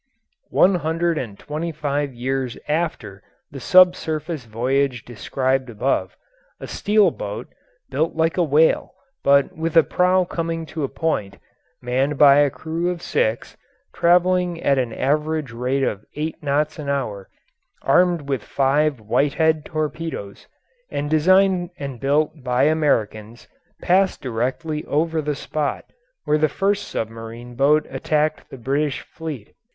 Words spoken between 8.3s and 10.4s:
a whale but with a prow